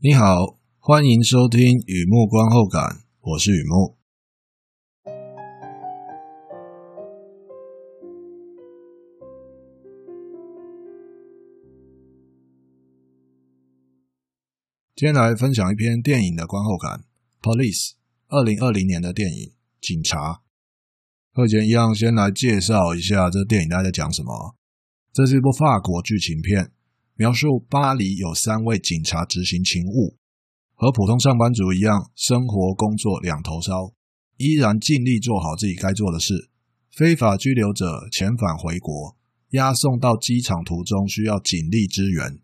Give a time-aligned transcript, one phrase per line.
[0.00, 3.96] 你好，欢迎收听雨木观后感，我是雨木。
[14.94, 17.00] 今天来分享一篇电影的观后感，
[17.42, 17.90] 《Police》，
[18.28, 19.46] 二零二零年的电影
[19.80, 20.34] 《警察》。
[21.32, 24.54] 和以前一样，先来介绍一下这电影大家在讲什么。
[25.12, 26.70] 这是一部法国剧情片。
[27.18, 30.16] 描述巴黎有三位警察执行勤务，
[30.76, 33.92] 和普通上班族一样，生活工作两头烧，
[34.36, 36.48] 依然尽力做好自己该做的事。
[36.94, 39.16] 非法居留者遣返回国，
[39.50, 42.38] 押送到机场途中需要警力支援。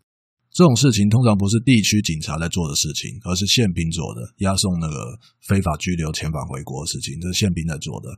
[0.51, 4.33] 这种事情通常不是地区警察在做的事情，而是宪兵做的。
[4.39, 8.09] 押送那个非法居留遣返回国的事情，这是宪兵在做的。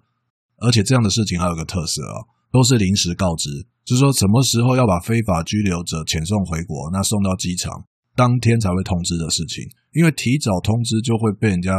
[0.58, 3.50] 而且这样的事情还有个特色啊，都是临时告知。
[3.84, 6.90] 就是说，什么时候要把非法居留者遣送回国？
[6.92, 11.72] 那送到机场当天才会通知的事情，因为提早通知就会被人家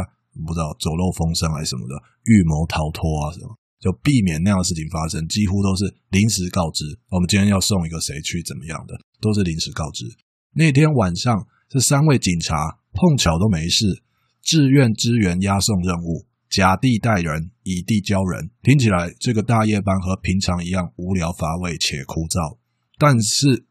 [0.45, 1.93] 不知道走漏风声还是什么的，
[2.25, 5.27] 预谋逃脱啊什么，就避免那样的事情发生。
[5.27, 10.05] 几乎都是临时告知，我们今天要送一个谁去怎么样的，都是临时告知。
[10.53, 14.01] 那天晚上，这三位警察碰巧都没事，
[14.41, 16.25] 自愿支援押送任务。
[16.49, 22.57] 甲地带人，乙地交人，听起来这个大夜班和平常一样无聊乏味且枯燥。
[22.97, 23.65] 但是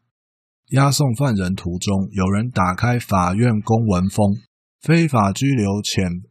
[0.69, 4.37] 押送犯人途中，有人打开法院公文封，
[4.79, 6.23] 非法拘留遣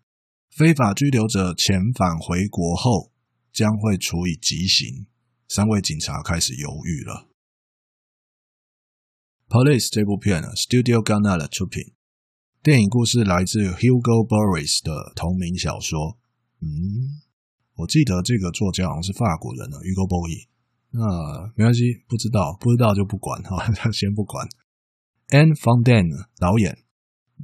[0.51, 3.13] 非法拘留者遣返回国后
[3.53, 5.07] 将会处以极刑。
[5.49, 7.29] 三位警察开始犹豫了。
[9.49, 11.95] Police 这部片啊，Studio Ghana 出品，
[12.63, 16.18] 电影故事来自 Hugo Boris 的同名小说。
[16.61, 17.23] 嗯，
[17.77, 20.49] 我记得这个作家好像是法国人呢，Hugo Boy。
[20.91, 23.61] 那没关系，不知道，不知道就不管哈，
[23.93, 24.49] 先不管。
[25.29, 26.79] Anne Fontaine 导演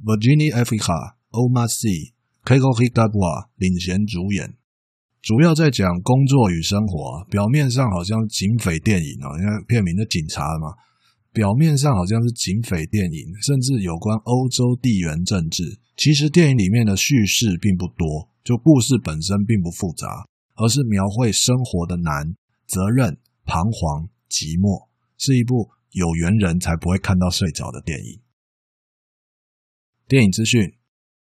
[0.03, 2.13] ，Virginie Africa、Omar Sy、
[2.43, 4.57] k i g o h i g a b o i 领衔主演，
[5.21, 7.23] 主要在讲工作与生活。
[7.29, 10.73] 表面上好像警匪电影啊，因为片名的警察嘛。
[11.31, 15.79] 表面上好像是警匪电影，甚至有关欧洲地缘政治。
[15.95, 18.31] 其实电影里面的叙事并不多。
[18.45, 22.35] 就故事本身并不复杂，而是描绘生活的难、
[22.67, 28.21] 责任、彷徨、寂寞，是一部有缘人才不会看到睡着的电影。
[30.07, 30.77] 电影资讯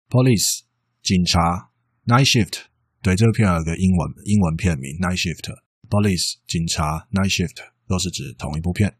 [0.09, 0.61] ：Police
[1.03, 1.73] 警察
[2.07, 2.67] ，Night Shift。
[3.03, 5.53] 对，这片有个英文英文片名 Night Shift。
[5.89, 8.97] Police 警察，Night Shift 都是指同一部片。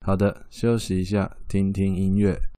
[0.00, 2.49] 好的，休息一下，听听音乐。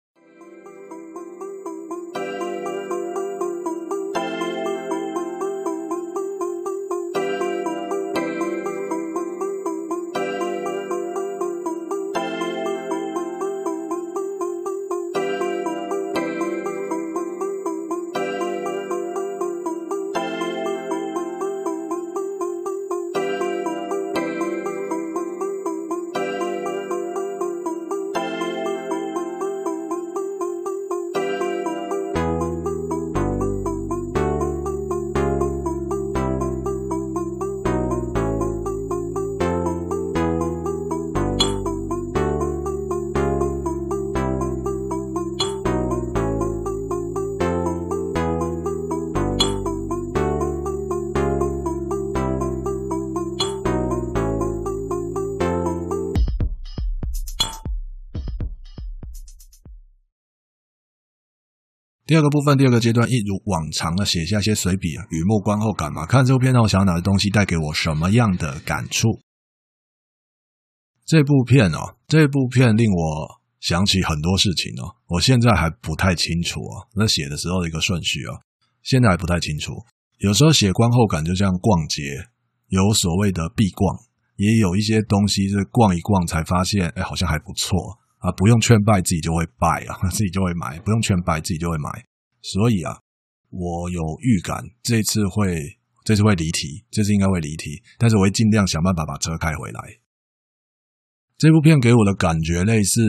[62.11, 66.05] 第二个部分，第二个阶段，一如往常的写下一些随笔啊，雨木观后感嘛。
[66.05, 69.21] 看这部片让我想到哪个东西，带给我什么样的感触？
[71.05, 74.97] 这部片哦，这部片令我想起很多事情哦。
[75.07, 78.35] 我现在还不太清楚啊，那写的时候的一个顺序啊，
[78.83, 79.71] 现在还不太清楚。
[80.17, 82.27] 有时候写观后感就像逛街，
[82.67, 83.97] 有所谓的必逛，
[84.35, 88.00] 也有一些东西是逛一逛才发现，哎，好像还不错。
[88.21, 91.89] 啊，不用劝败，自己就会 buy 啊， 自己就会买；不用劝败，自己就会买。
[92.41, 92.93] 所以啊，
[93.49, 95.57] 我有预感这次会，
[96.05, 97.81] 这次会离题，这次应该会离题。
[97.97, 99.81] 但是我会尽量想办法把车开回来。
[101.37, 103.01] 这部片给我的感觉类似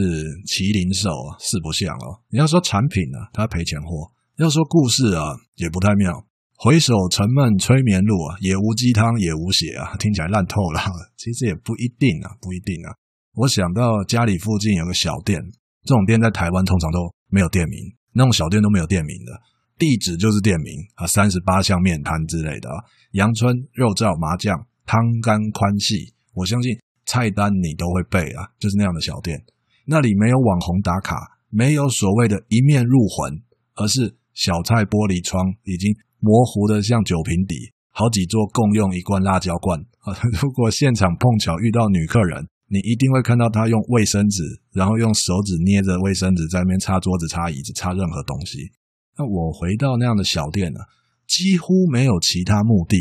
[0.48, 2.24] 麒麟兽啊，四不像哦。
[2.30, 6.24] 你要说产品呢、啊，它赔钱货；要说故事啊，也不太妙。
[6.56, 10.80] 回首沉闷催眠录啊，也无鸡汤，也无血啊，听起来烂透了。
[11.18, 12.96] 其实也不一定啊，不一定啊。
[13.34, 15.40] 我想到家里附近有个小店，
[15.84, 17.78] 这种店在台湾通常都没有店名，
[18.12, 19.32] 那种小店都没有店名的，
[19.78, 22.76] 地址就是店名啊，三十八巷面摊之类的啊，
[23.12, 29.42] 阳春肉燥麻酱汤干宽细，我相信菜单你都会背啊，就是那样的小店，
[29.86, 31.16] 那里没有网红打卡，
[31.48, 33.40] 没有所谓的一面入魂，
[33.76, 40.12] 而是小菜玻璃窗已经模糊的像酒瓶底，好几桌共用一罐辣椒罐啊！
[40.42, 44.42] 如果现场碰巧遇到女客人，你一定会看到他用卫生纸，
[44.72, 48.72] 然后用手指捏着卫生纸在那边擦桌子、擦椅子、擦任何东西。
[49.18, 50.80] 那我回到那样的小店呢，
[51.26, 52.96] 几乎没有其他目的，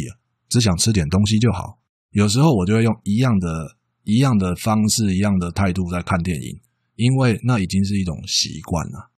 [0.49, 1.79] 只想吃点东西就好。
[2.09, 6.59] 有时候我就会用一样的、一样的方式、一样的态度在看电影，
[6.95, 9.11] 因为那已经是一种习惯了。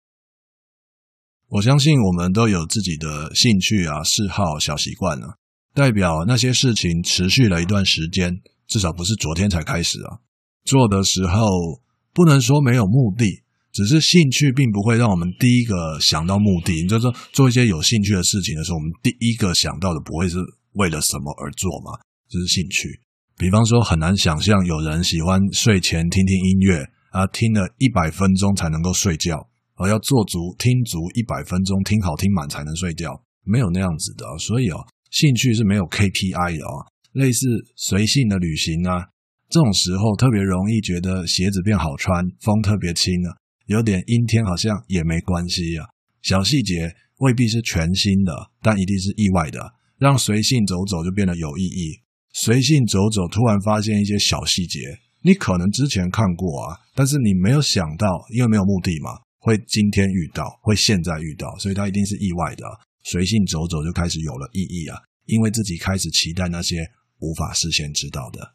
[1.49, 5.39] 我相信我们都有自己的兴趣啊、嗜好、小习惯了，
[5.73, 10.21] 代表那些事情持续了一段时间，至少不是昨天才开始啊。
[10.65, 11.83] 做的时候
[12.13, 13.43] 不能说没有目的。
[13.73, 20.37] 只是兴趣并不会让我们第一个想到目的，就是说做一些有兴趣的事情的时候，我们第一个想到的不会是
[20.75, 21.99] 为了什么而做嘛，
[22.29, 23.01] 就是兴趣。
[23.39, 34.37] 比方说，很难想象有人喜欢睡前听听音乐啊，听了一百分钟才能够睡觉，而要做足听足一百分钟，听好听满才能睡觉，没有那样子的啊。
[34.37, 34.77] 所以啊，
[35.11, 39.09] 兴趣是没有 KPI 的啊，类似随性的旅行啊，
[39.53, 43.37] 这种时候特别容易觉得鞋子变好穿，风特别轻啊。
[43.67, 45.85] 有点阴天，好像也没关系啊。
[46.23, 48.33] 小细节未必是全新的，
[48.63, 49.61] 但一定是意外的，
[49.99, 52.01] 让随性走走就变得有意义。
[52.33, 54.81] 随性走走，突然发现一些小细节，
[55.21, 62.65] 你可能之前看过啊，但是你没有想到，因为没有目的嘛，会今天遇到，会现在遇到，所以它一定是意外的。
[63.05, 64.97] 随性走走就开始有了意义啊，
[65.27, 68.55] 因为自己开始期待那些无法事先知道的。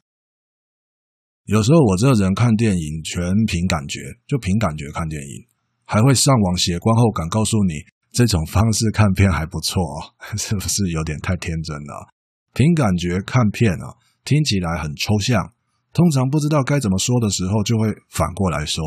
[1.47, 5.47] 有时候我这个人看电影全凭感觉，就凭感觉看电影，
[5.85, 7.73] 还会上网写观后感，告诉你
[8.11, 12.11] 这种方式看片还不错哦， 是不是有点太天真了？
[12.53, 13.95] 凭感觉看片啊，
[14.25, 15.53] 听起来很抽象，
[15.93, 18.83] 通常不知道该怎么说的时候，就会反过来说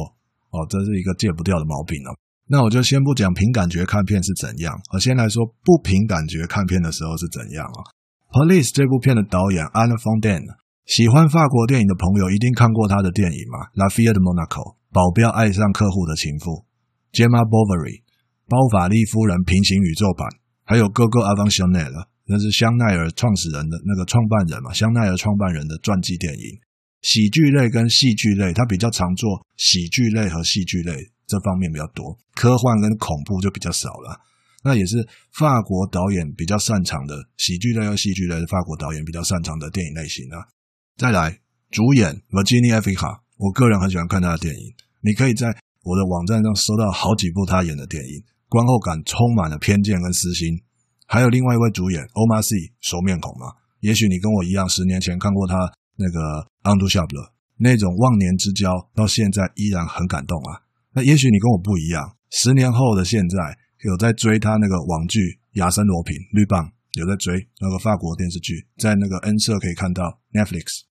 [0.50, 2.12] 哦，这是一个戒不掉的毛病了。
[2.46, 7.80] 那我就先不讲凭感觉看片是怎样，我先来说不凭感觉看片的时候是怎样啊。
[8.28, 10.59] Police 这部片的导演，Anna f o n d a n。
[10.90, 16.66] 喜欢法国电影的朋友一定看过他的电影嘛，《La Fille de Monaco》保镖爱上客户的情妇，
[17.14, 18.02] 《Gemma Bovary》
[18.50, 20.26] 包法利夫人平行宇宙版，
[20.66, 21.94] 还有《哥哥 Avant Chanel》，
[22.26, 26.58] 那是香奈儿创始人的那个创办人嘛，香奈儿创办人的传记电影。
[27.06, 30.90] 喜剧类跟戏剧类，他比较常做喜剧类和戏剧类
[31.22, 34.18] 这方面比较多，科幻跟恐怖就比较少了。
[34.66, 35.06] 那也是
[35.38, 40.50] 法国导演比较擅长的喜剧类和戏剧类的法国导演比较擅长的电影类型啊。
[41.00, 44.74] 再来，主演 Virginie Efira，我个人很喜欢看他的电影。
[45.00, 45.48] 你可以在
[45.80, 50.60] 我的网站上搜到好几部他演的电影，观后感充满了偏见跟私心。
[51.06, 53.56] 还有另外一位主演 Omar Sy，熟面孔嘛？
[53.80, 55.56] 也许你跟我一样，十年前看过他
[55.96, 57.08] 那个《Intouchable》，
[57.56, 60.68] 那种忘年之交，到现在依然很感动啊。
[60.92, 63.56] 那也许你跟我不一样，十年后的现在
[63.88, 65.18] 有在追他那个网剧
[65.52, 66.62] 《亚森罗苹绿棒》，
[67.00, 70.89] 有在追那个法国电视剧，在那个 N 社可以看到 Netflix。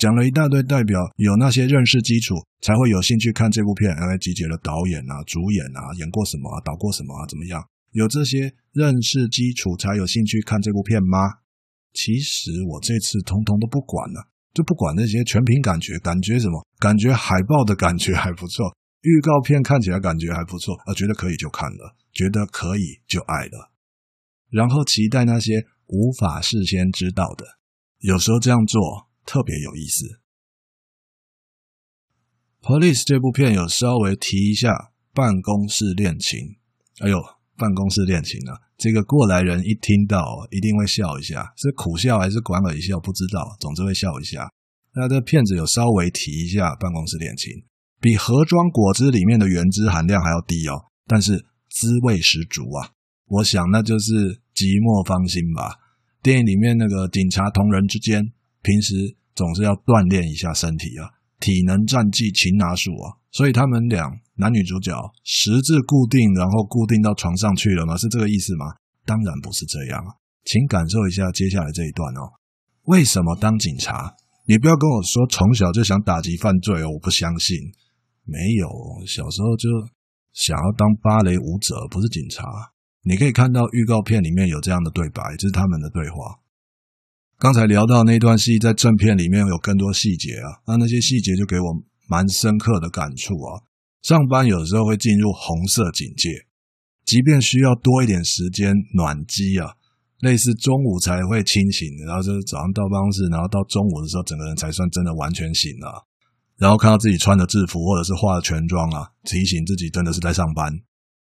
[0.00, 7.62] 讲了一大堆，代表有那些认识基础才会有兴趣看这部片，而集结了导演啊、主演啊、演过什么啊、导过什么啊，怎么样？
[7.92, 11.44] 有这些认识基础才有兴趣看这部片吗？
[11.92, 16.66] 其实我这次通通都不管了，就不管那些，全凭感觉，感觉什么？
[16.78, 23.70] 感觉海报的感觉还不错，预告片看起来感觉还不错，啊，觉得可以就看了，觉得可以就爱了，
[24.48, 27.44] 然后期待那些无法事先知道的。
[27.98, 29.09] 有时候这样做。
[29.24, 30.20] 特别有意思。
[32.62, 36.56] Police 这部片有稍微提一下办公室恋情。
[37.00, 37.18] 哎呦，
[37.56, 38.60] 办公室恋情啊！
[38.76, 44.50] 这个过来人一听到一定会笑一下，是苦笑还是莞尔一笑不知道，总之会笑一下。
[44.94, 47.64] 那这片子有稍微提一下办公室恋情，
[48.00, 52.92] 比盒装果汁里面的原汁含量还要低哦，但是滋味十足啊！
[53.26, 54.12] 我想那就是
[54.54, 55.78] 寂寞芳心吧。
[56.22, 58.32] 电影里面那个警察同仁之间。
[58.62, 64.04] 平时总是要锻炼一下身体啊，体能战绩擒拿术啊，所以他们俩
[64.36, 64.92] 男女主角
[65.24, 67.96] 十字固定，然后固定到床上去了吗？
[67.96, 68.66] 是这个意思吗？
[69.06, 70.12] 当然不是这样啊，
[70.44, 72.30] 请感受一下接下来这一段哦。
[72.84, 74.14] 为什么当警察？
[74.46, 77.56] 你不要跟我说从小就想打击犯罪哦，我不相信。
[78.24, 78.68] 没有，
[79.06, 79.68] 小时候就
[80.32, 82.44] 想要当芭蕾舞者，不是警察。
[83.02, 86.38] 你可以看到预告片里面有这样的对白，这是他们的对话。
[87.40, 91.72] 刚才聊到那段戏，在正片里面有更多细节啊，那那些细节就给我
[92.06, 93.64] 蛮深刻的感触啊。
[94.02, 96.28] 上班有时候会进入红色警戒，
[97.06, 99.72] 即便需要多一点时间暖机啊，
[100.20, 106.04] 类似中午才会清醒，然后就是早上到办公室，然后到中午的时候，整个人才算真的完全醒了。
[106.58, 110.70] 然后看到自己穿的制服或者是化了全妆啊，提醒自己真的是在上班。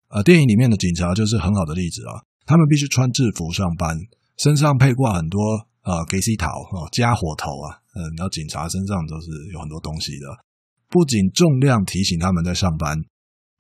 [0.09, 3.97] 呃，电影里面的警察就是很好的例子啊，他们必须穿制服上班，
[4.37, 5.41] 身上配挂很多
[5.85, 10.27] 呃给西桃哦，家伙头啊，嗯，然后警察身上都是有很多东西的，
[10.91, 12.99] 不仅重量提醒他们在上班，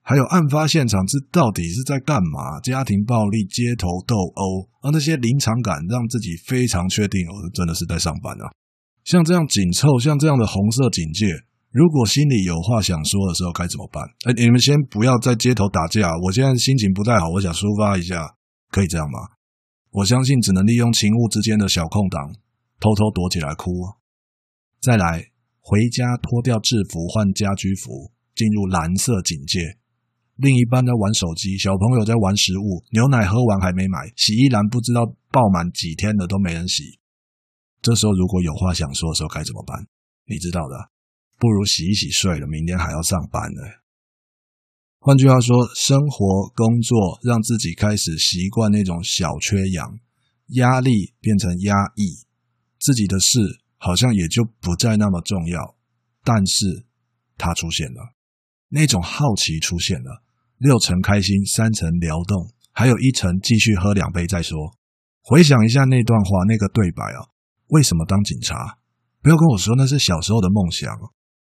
[0.02, 2.61] 还有案发现场这到底是在干嘛？
[2.61, 8.50] 家庭暴力、街头斗殴，而那些临场感让自己非常确定，我真的是在上班啊。
[9.04, 11.26] 像这样紧凑，像这样的红色警戒。
[11.71, 14.02] 如果心里有话想说的时候该怎么办？
[14.25, 16.09] 哎，你们先不要在街头打架。
[16.23, 18.35] 我现在心情不太好，我想抒发一下，
[18.71, 19.34] 可以这样吗？
[19.95, 22.35] 我相信只能利用勤务之间的小空档，
[22.81, 23.71] 偷偷躲起来哭。
[24.83, 29.79] 再来，回家脱掉制服，换家居服，进入蓝色警戒。
[30.35, 36.99] 另一半在玩手机，小朋友在玩食物，牛奶喝完还没买，洗衣篮不知道爆满几天了都没人洗。
[37.81, 39.87] 这时候如果有话想说的时候该怎么办？
[40.27, 40.91] 你知道的。
[41.39, 43.63] 不如洗一洗睡了，明天还要上班呢。
[45.06, 49.99] 换句话说，生活工作让自己开始习惯那种小缺氧，
[50.56, 52.25] 压力变成压抑，
[52.80, 55.76] 自己的事好像也就不再那么重要。
[56.25, 56.87] 但是
[57.37, 58.14] 它出现了，
[58.70, 60.23] 那种好奇出现了，
[60.56, 64.56] 六成开心，三成撩动，还有一成继续喝两杯再说。
[65.20, 67.28] 回想一下那段话，那个对白啊，
[67.66, 68.78] 为什么当警察？
[69.20, 70.90] 不要跟我说那是小时候的梦想。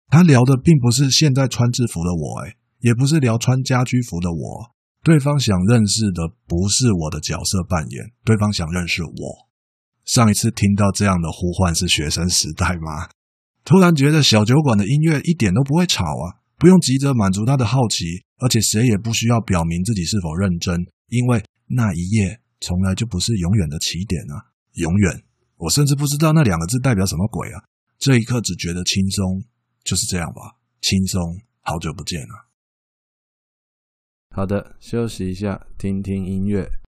[0.08, 4.72] 他聊的并不是现在穿制服的我，诶，也不是聊穿家居服的我。
[5.04, 9.50] 对方想认识的不是我的角色扮演，对方想认识我。
[10.06, 13.10] 上一次听到这样的呼唤是学生时代吗？
[13.64, 18.06] 突然觉得小酒馆的音乐一点都不会吵啊，不用急着满足他的好奇，
[18.38, 25.24] 而且谁也不需要表明自己是否认真，因为那一夜从来就不是永远的起点啊，永远。
[25.58, 27.64] 我甚至不知道那两个字代表什么鬼啊，
[27.98, 29.44] 这一刻只觉得轻松。
[29.84, 31.42] 就是这样吧，轻松。
[31.62, 32.51] 好久不见了。
[34.34, 36.81] 好的，休息一下，听听音乐。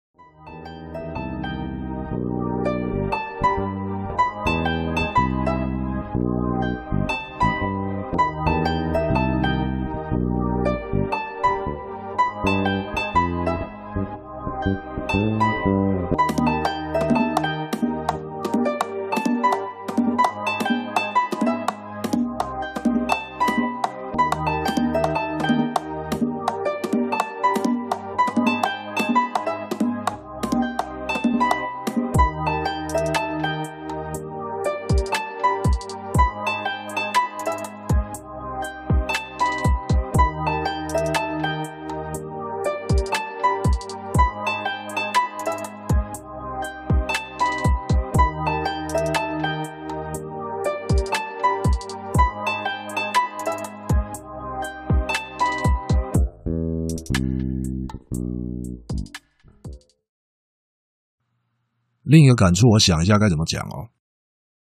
[62.11, 63.87] 另一个感触，我想一下该怎么讲哦。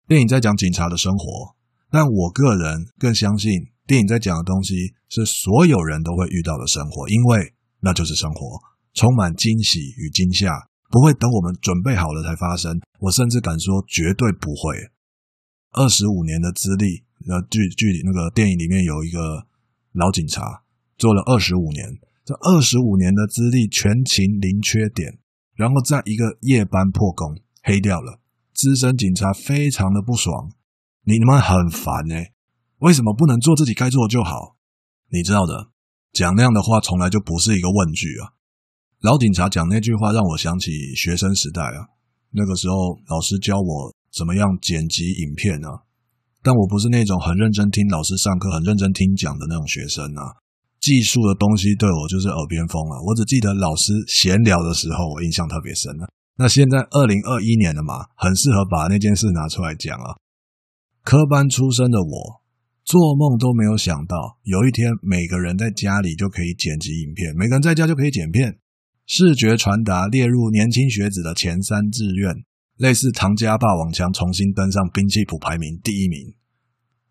[0.08, 1.54] 电影在讲警察的生活，
[1.92, 3.52] 但我个人更相信
[3.86, 7.52] 电影在讲的东西是所有人都会遇到的生活，因为
[7.82, 8.62] 那就是生活，
[8.94, 10.48] 充满惊喜与惊吓，
[10.90, 12.80] 不会等我们准备好了才发生。
[13.00, 14.78] 我甚至敢说，绝对不会。
[15.74, 19.46] 二十五年的资历，呃，剧剧里那个电影里面有一个
[19.92, 20.64] 老警察，
[20.98, 25.20] 做了二十五年，这二十五年的资历全勤零缺点。
[25.56, 28.20] 然后在一个夜班破功，黑掉了。
[28.54, 30.52] 资深警察非常的不爽，
[31.04, 32.32] 你们很烦欸，
[32.80, 34.56] 为什么不能做自己该做的就好？
[35.10, 35.72] 你知道的，
[36.14, 38.32] 讲那样的话从来就不是一个问句啊。
[39.02, 41.92] 老警察讲那句话让我想起学生时代啊，
[42.32, 45.84] 那个时候老师教我怎么样剪辑影片啊，
[46.42, 50.45] 但我不是那种很认真听老师上课、很认真听讲的那种学生啊。
[50.86, 53.02] 技术的东西对我就是耳边风了。
[53.02, 56.06] 我只记得老师闲聊的时候，我印象特别深了。
[56.38, 60.14] 那现在二零二一年了嘛，很适合把那件事拿出来讲啊。
[61.02, 62.42] 科班出身的我，
[62.84, 68.60] 做梦都没有想到，有一天每个人在家里就可以剪辑影片，每个人在家就可以剪片，
[69.08, 72.36] 视觉传达列入年轻学子的前三志愿，
[72.78, 76.36] 类似唐家霸王枪重新登上兵器谱排名第一名。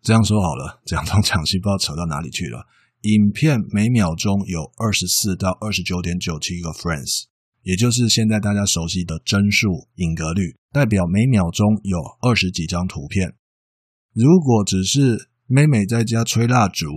[0.01, 2.63] 这样说好了，这样从抢戏不知道扯到哪里去了。
[3.05, 7.25] 影片每秒钟有二十四到二十九点九七个 frames，
[7.61, 13.35] 也就是现在大家熟悉的帧数影格率，代表每秒钟有二十几张图片。
[14.11, 16.87] 如果只是妹妹在家吹蜡烛，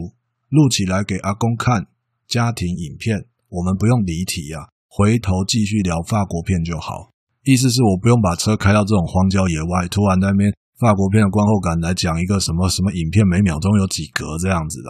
[0.49, 1.89] 录起来给阿公看，
[2.27, 7.13] 家庭影片，我们不用离题啊，回头继续聊法国片就好。
[7.45, 10.51] 意思是我不用把车开到这种荒郊野外，突然在那边
[10.81, 14.89] 法国片的观后感来讲一个什么什么影片每秒钟有几格这样子的，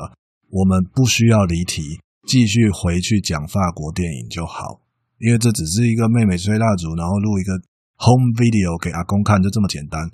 [0.50, 4.80] 我们不需要离题，继续回去讲法国电影就好，
[5.18, 7.52] 因为这只是一个妹妹吹蜡烛，然后录一个
[7.96, 10.10] home video 给阿公看，就这么简单。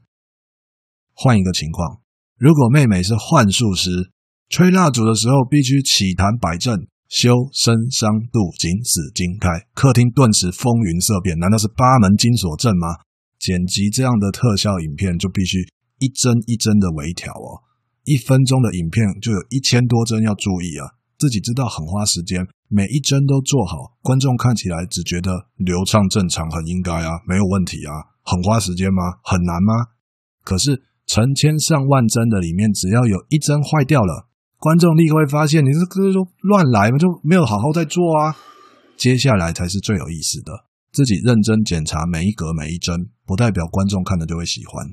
[1.13, 2.01] 换一个情况，
[2.37, 4.11] 如果妹妹是幻术师，
[4.49, 6.87] 吹蜡烛的时候必须起坛摆正。
[7.07, 11.39] 修身伤度紧死金开，客厅顿时风云色变。
[11.39, 12.89] 难道是八门金锁阵吗？
[13.39, 15.59] 剪辑这样的特效影片就必须
[16.01, 17.63] 一帧一帧的微调哦。
[18.05, 21.01] 一分钟的影片就有一千多帧要注意啊！
[21.17, 27.93] 自己知道很花时间，每一帧都做好，观众看起来只觉得流畅正常，很应该啊，没有问题啊。
[28.23, 29.03] 很花时间吗？
[29.23, 29.73] 很难吗？
[30.43, 34.29] 可是成千上万帧的里面，只要有一帧坏掉了。
[34.59, 38.37] 观众立刻会发现，你这个就乱来嘛，就没有好好在做啊。
[38.97, 44.87] 接下来才是最有意思的，自己认真检查每一格每一帧，不代表观众看了就会喜欢。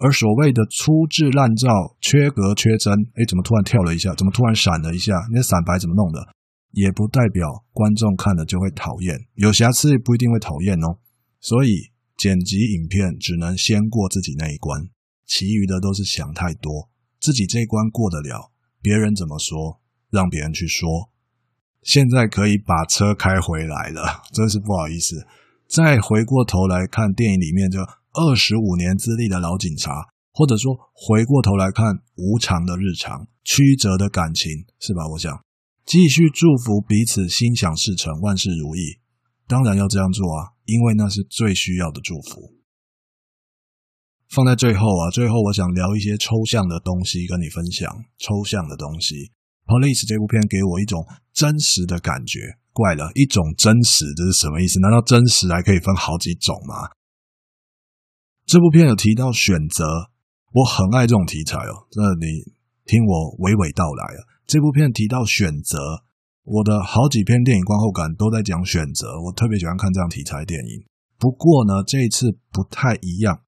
[0.00, 1.68] 而所谓的粗制滥造、
[2.00, 4.14] 缺格缺帧，哎，怎么突然跳了一下？
[4.14, 5.12] 怎么突然闪了一下？
[5.30, 6.26] 那闪白怎么弄的？
[6.72, 10.98] 也不代表观众看了就会讨厌，有瑕疵也不一定会讨厌哦。
[11.38, 14.88] 所以剪辑影片只能先过自己那一关，
[15.26, 16.88] 其余的都是想太多，
[17.20, 18.52] 自己这一关过得了。
[18.80, 19.80] 别人怎么说，
[20.10, 21.10] 让别人去说。
[21.82, 25.26] 现在可以把车开回来了，真是不好意思。
[25.68, 27.80] 再回过头来看电影里面就
[28.12, 29.92] 二十五年资历的老警察，
[30.32, 31.86] 或者说回过头来看
[32.16, 34.50] 无常的日常、曲折的感情，
[34.80, 35.06] 是吧？
[35.12, 35.44] 我想
[35.86, 38.98] 继续祝福彼此心想事成、万事如意。
[39.46, 42.54] 当然要这样做啊，因为那是最需要的祝福。
[44.28, 47.90] 放在最后啊，最后我想聊一些抽象的东西跟你分享。
[48.18, 49.14] 抽象的东西，
[49.66, 52.38] 《Police》这部片给我一种真实的感觉。
[52.72, 54.78] 怪了，一种真实，这是什么意思？
[54.78, 56.90] 难道真实还可以分好几种吗？
[58.50, 59.86] 这部片有提到选择，
[60.50, 61.86] 我很爱这种题材哦。
[61.94, 62.50] 那你
[62.84, 64.26] 听我娓娓道来啊。
[64.44, 65.78] 这部片提到选择，
[66.42, 69.06] 我的好几篇电影观后感都在讲选择。
[69.22, 70.82] 我特别喜欢看这样题材电影。
[71.14, 73.38] 不过呢，这一次不太一样。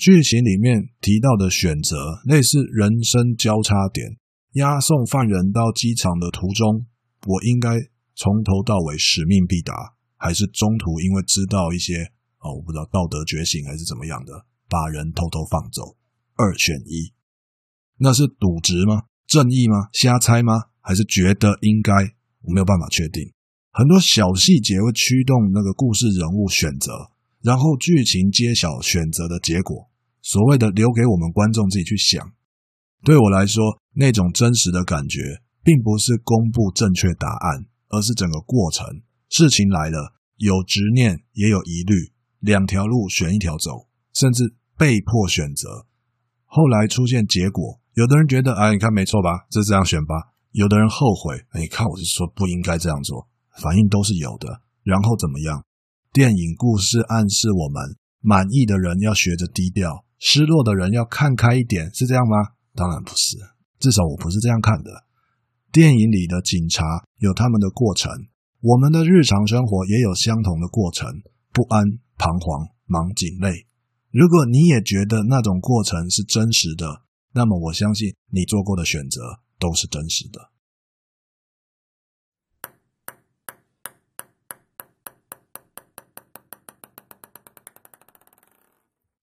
[0.00, 4.16] 剧情里面提到的选择，类似人生交叉点，
[4.56, 6.88] 押送犯人到机场的途中，
[7.28, 7.76] 我应该
[8.16, 9.76] 从头到尾使命必达，
[10.16, 15.96] 还是中途因为知道一些哦，我不知道道德觉醒还是怎么样的，把人偷偷放走？
[16.36, 17.12] 二选一，
[17.98, 19.04] 那是赌值吗？
[19.26, 19.88] 正义吗？
[19.92, 20.70] 瞎猜吗？
[20.80, 21.92] 还是觉得应该？
[22.42, 23.32] 我没有办法确定。
[23.72, 27.10] 很多小细节会驱动那个故事人物选择。
[27.40, 29.88] 然后剧情揭晓选择的结果，
[30.22, 32.32] 所谓的留给我们观众自己去想。
[33.04, 35.20] 对我来说，那种真实的感觉，
[35.62, 39.02] 并不是公布正确答案，而是整个过程。
[39.28, 45.86] 事情来了，有执念，也有疑虑，两条路选一条走，甚至被迫选择。
[46.44, 50.32] 后来出现结果，有的人觉得，哎，你看没错吧，就这样选吧。
[50.52, 53.28] 有的人后悔，哎，你看我是说不应该这样做，
[53.60, 54.62] 反应都是有的。
[54.82, 55.64] 然后怎么样？
[56.12, 62.54] 电影故事暗示我们：满意的人要学着低调，失落的人要看开一点，是这样吗？
[62.74, 63.36] 当然不是，
[63.78, 65.04] 至少我不是这样看的。
[65.70, 68.10] 电影里的警察有他们的过程，
[68.62, 71.06] 我们的日常生活也有相同的过程：
[71.52, 71.84] 不安、
[72.18, 73.66] 彷徨、忙、紧、累。
[74.10, 80.50] 如果你也觉得那种过程是真实的，那么我相信你做过的选择都是真实的。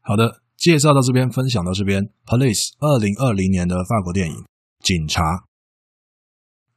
[0.01, 2.11] 好的，介绍到这边，分享到这边。
[2.25, 4.35] Police 二零二零年的法国电影
[4.79, 5.21] 《警察》，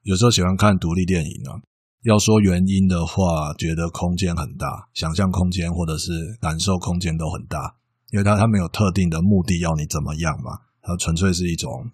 [0.01, 1.68] 有时候喜欢看独立电影啊。
[2.03, 7.77] 要说原因的话，觉得空间很大，想象空间或者是感受空间都很大，
[8.11, 11.91] 因为它它没有特定的目的要你怎么样嘛，它纯粹是一种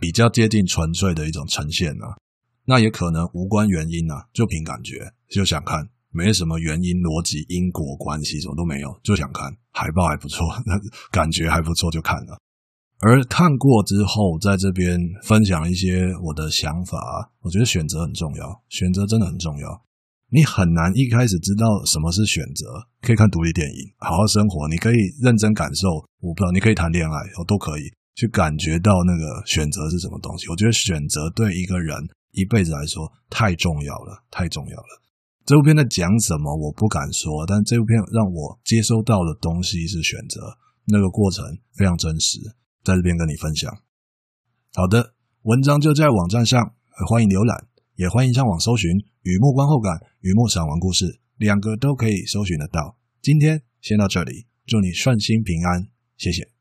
[0.00, 2.16] 比较接近纯粹的一种呈现啊。
[2.64, 5.88] 那也可能无关原因啊，就凭感觉就想看。
[6.14, 10.78] 没什么原因、逻辑、因果关系，什么都没有，就想看海报还不错，那
[11.10, 12.38] 感觉还不错，就看了。
[13.04, 19.82] 而看过之后，在这边分享一些我的想法，我觉得选择很重要，选择真的很重要。
[20.30, 25.88] 你很难一开始知道什么是选择，可以看独立电影，好好生活，你可以认真感受。
[26.20, 30.46] 我不知道，你可以谈恋爱，我都可以去感觉到那个选择是什么东西。
[30.48, 31.98] 我觉得选择对一个人
[32.30, 35.02] 一辈子来说太重要了，太重要了。
[35.44, 36.54] 这部片在讲什么？
[36.54, 42.38] 我不敢说，但这部片让我接收到的东西是选择，那个过程非常真实，
[42.82, 43.70] 在这边跟你分享。
[44.74, 46.74] 好的，文章就在网站上，
[47.08, 47.66] 欢迎浏览，
[47.96, 48.90] 也欢迎上网搜寻
[49.22, 51.04] 《雨幕观后感》《雨幕散文故事》，
[51.36, 52.96] 两个都可以搜寻得到。
[53.20, 56.51] 今天先到这里，祝你顺心平安，谢谢。